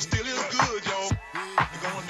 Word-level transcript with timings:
it 0.00 0.04
still 0.04 0.26
is 0.26 0.42
good, 0.54 0.84
yo. 0.86 2.09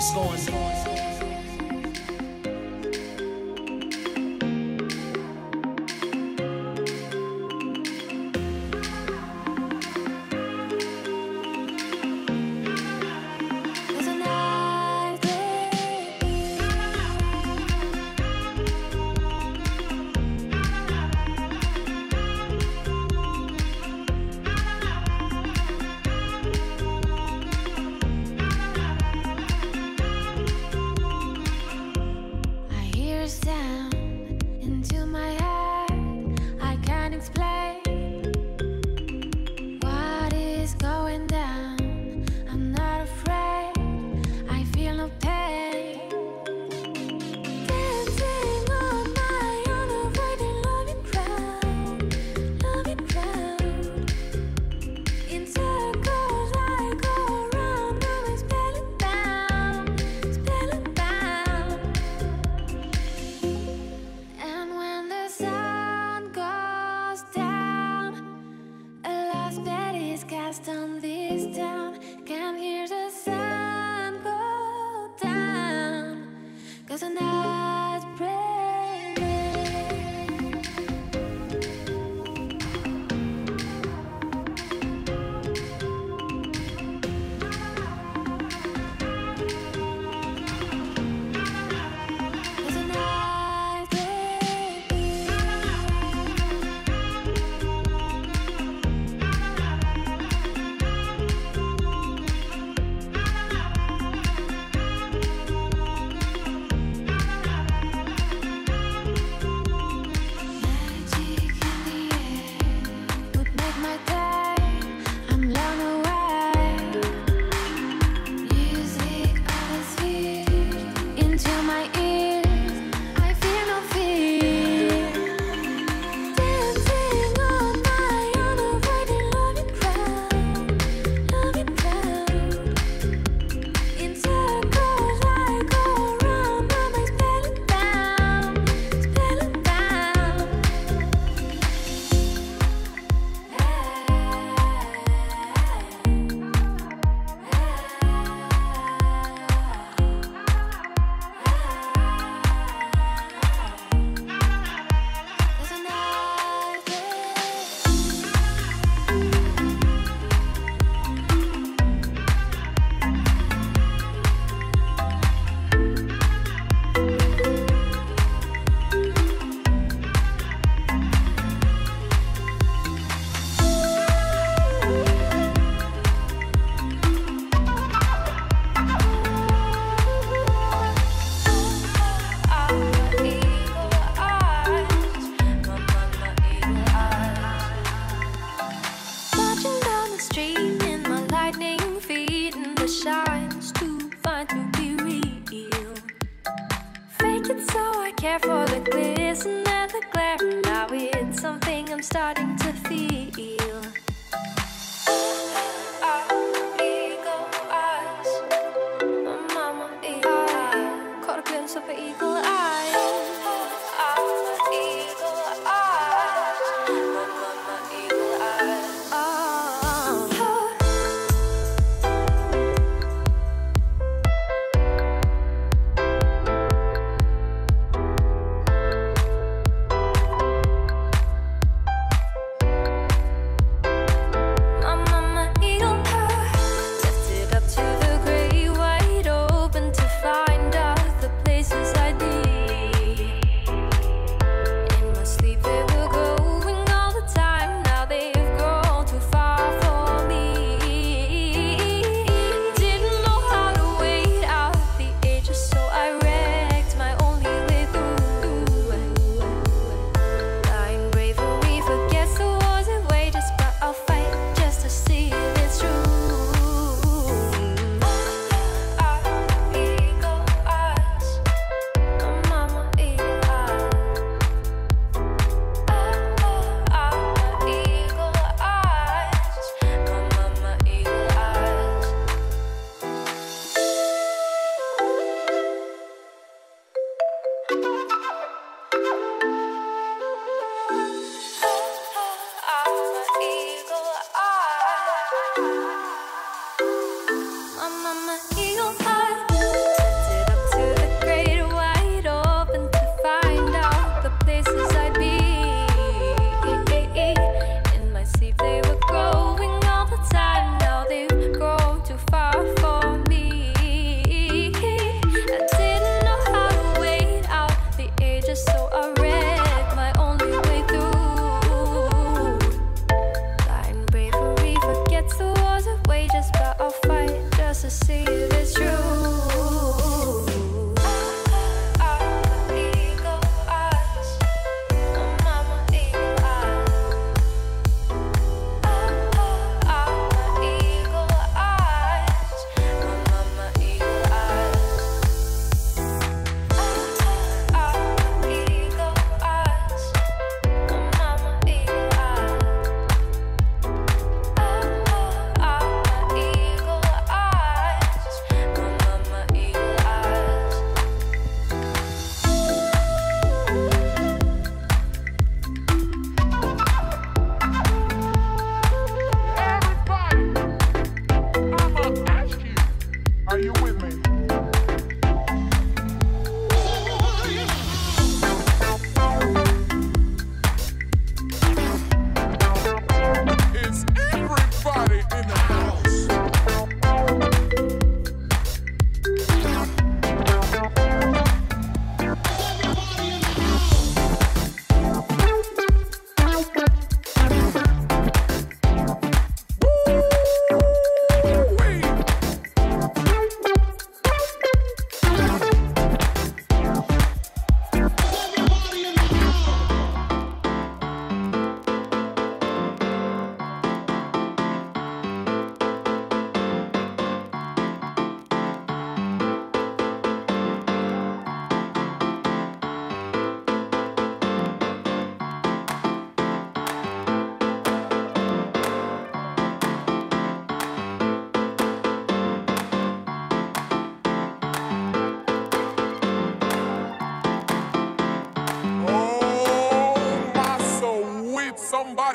Scoring, 0.00 0.38
scoring. 0.38 0.77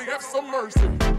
Have 0.04 0.22
some 0.22 0.50
mercy. 0.50 1.13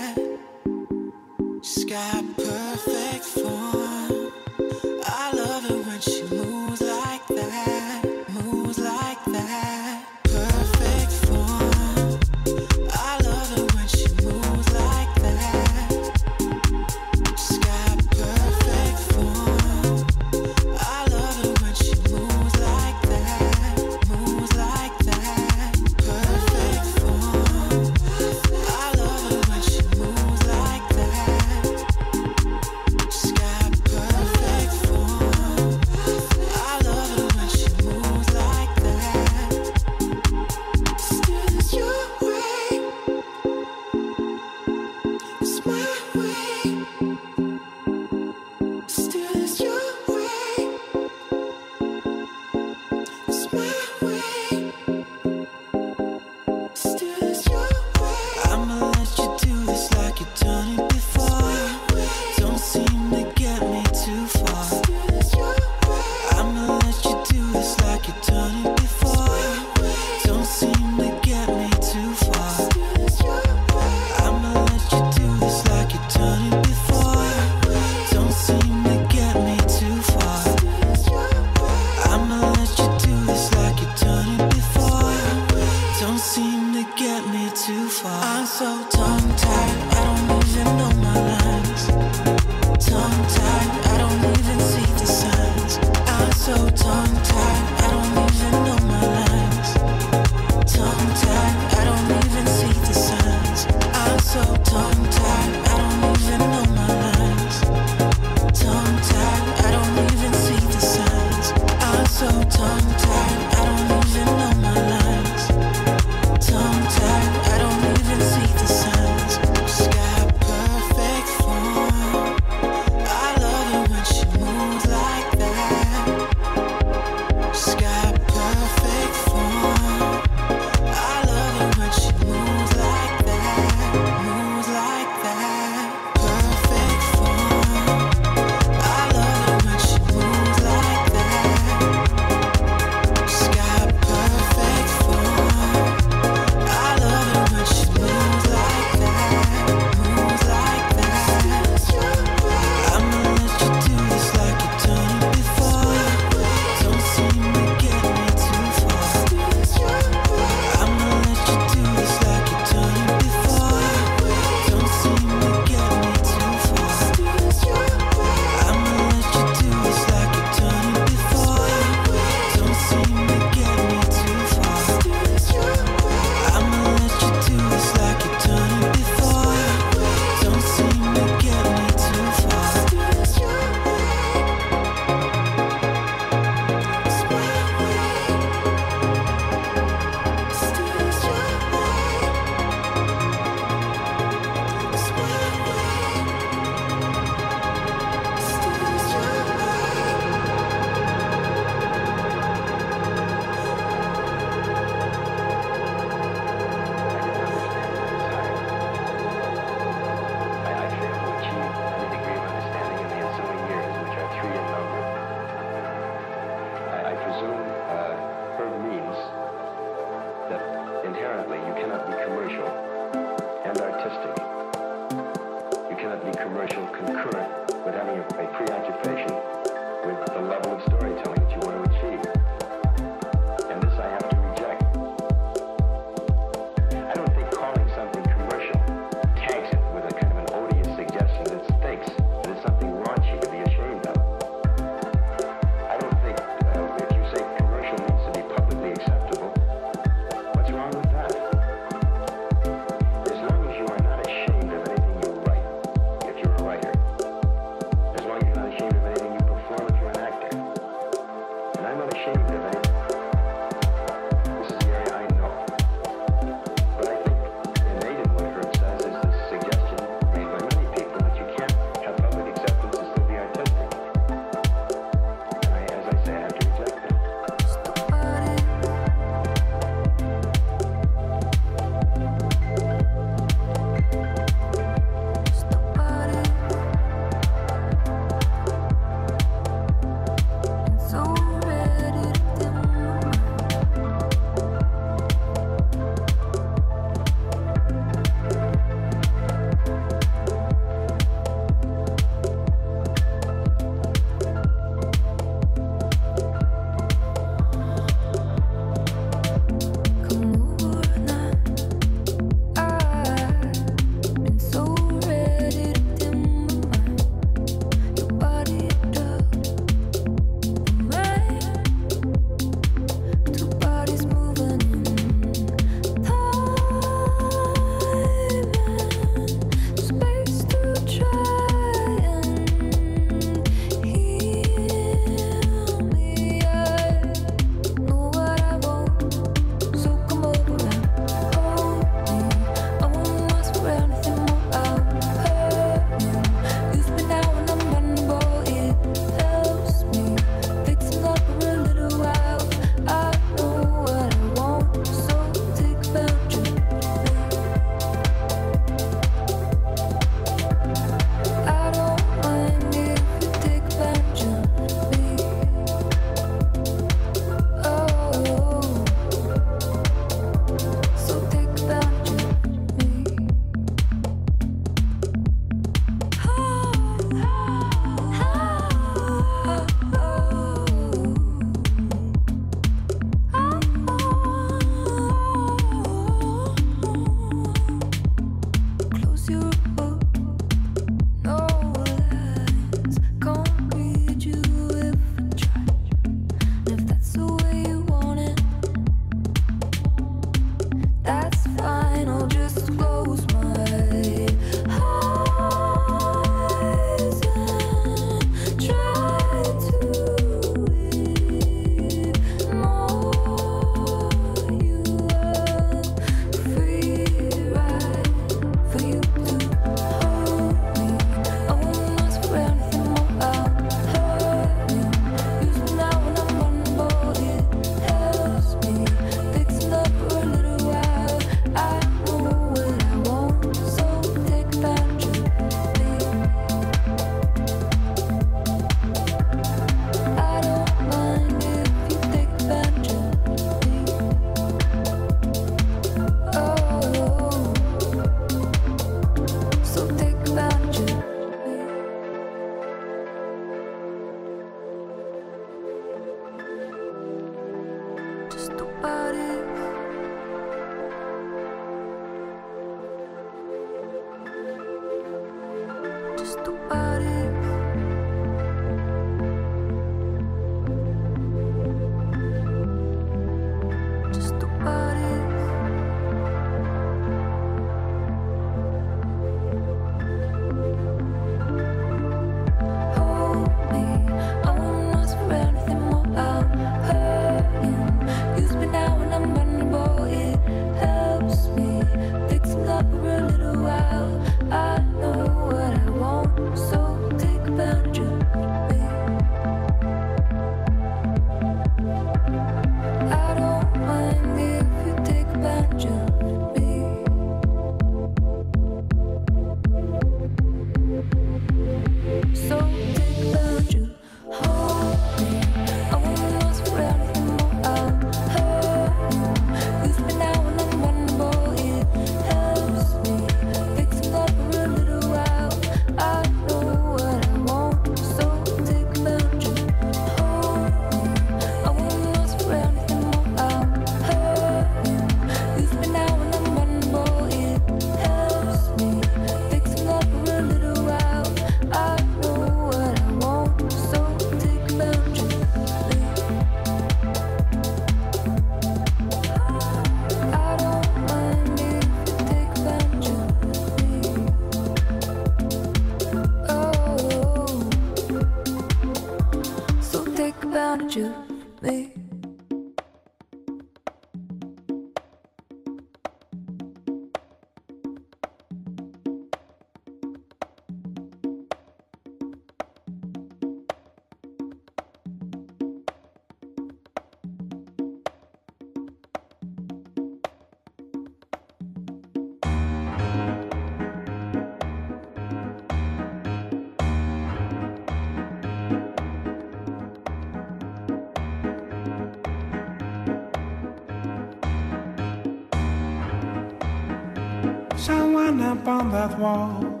up 598.62 598.86
on 598.86 599.10
that 599.10 599.38
wall 599.38 600.00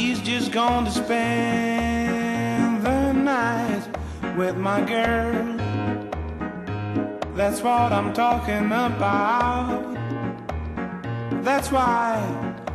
he's 0.00 0.20
just 0.20 0.50
gonna 0.50 0.90
spend 0.90 2.82
the 2.82 3.12
night 3.12 3.86
with 4.36 4.56
my 4.56 4.80
girl. 4.80 5.56
That's 7.34 7.60
what 7.62 7.92
I'm 7.92 8.14
talking 8.14 8.64
about. 8.66 9.94
That's 11.44 11.70
why 11.70 12.18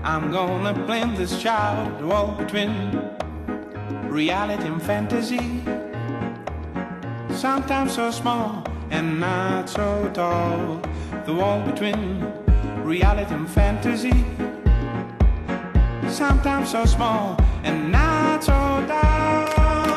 I'm 0.04 0.32
gonna 0.32 0.74
blend 0.74 1.18
this 1.18 1.42
child 1.42 2.04
wall 2.04 2.36
between 2.38 2.72
reality 4.08 4.68
and 4.68 4.82
fantasy. 4.82 5.64
Sometimes 7.34 7.94
so 7.94 8.12
small 8.12 8.64
and 8.92 9.20
not 9.20 9.68
so 9.68 10.12
tall. 10.14 10.80
The 11.26 11.34
wall 11.34 11.62
between 11.62 12.35
reality 12.86 13.34
and 13.34 13.50
fantasy. 13.50 14.24
Sometimes 16.08 16.72
so 16.72 16.86
small 16.86 17.36
and 17.64 17.92
not 17.92 18.44
so 18.44 18.54
dark. 18.88 19.95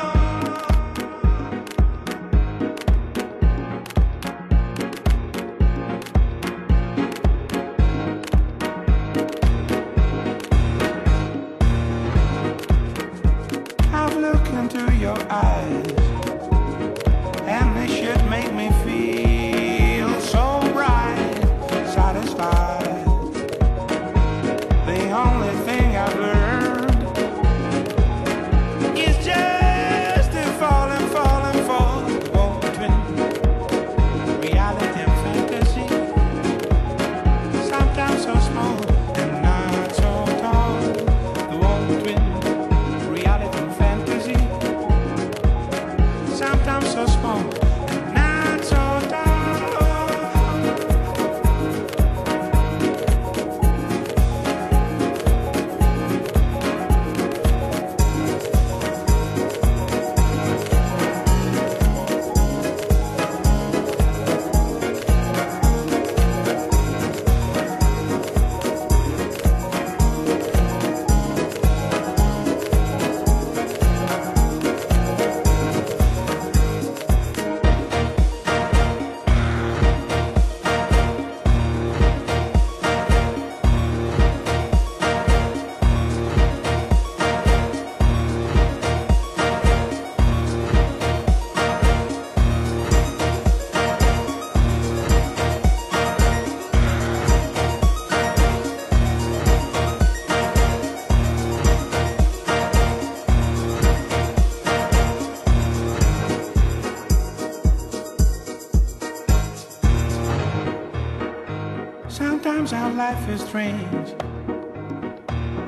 life 113.28 113.40
is 113.40 113.46
strange. 113.46 114.14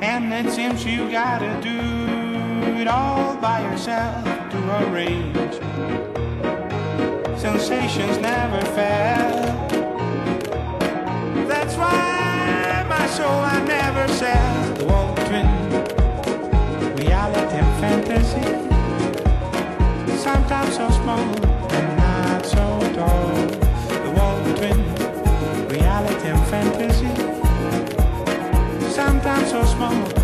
And 0.02 0.32
it 0.32 0.52
seems 0.52 0.84
you 0.84 1.10
gotta 1.10 1.60
do 1.62 2.80
it 2.80 2.88
all 2.88 3.36
by 3.36 3.60
yourself 3.70 4.24
to 4.24 4.58
arrange. 4.84 5.54
Sensations 7.38 8.18
never 8.18 8.60
fail. 8.76 9.40
That's 11.48 11.76
why 11.76 12.86
my 12.88 13.06
soul 13.06 13.40
I 13.54 13.62
never 13.64 14.08
sell. 14.08 14.74
the 14.74 14.84
wall 14.86 15.14
between 15.14 15.48
reality 16.96 17.56
and 17.56 17.72
fantasy. 17.80 18.46
Sometimes 20.16 20.76
so 20.76 20.88
small 20.90 21.28
and 21.76 21.96
not 21.96 22.46
so 22.46 22.64
tall. 22.94 23.34
The 24.04 24.10
wall 24.16 24.36
between 24.44 24.78
reality 25.68 26.28
and 26.28 26.46
fantasy. 26.48 27.29
I'm 29.30 29.46
so 29.46 29.64
small. 29.64 30.19